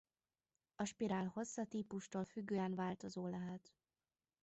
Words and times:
A 0.75 0.85
spirál 0.85 1.25
hossza 1.27 1.65
típustól 1.65 2.25
függően 2.25 2.75
változó 2.75 3.27
lehet. 3.27 3.73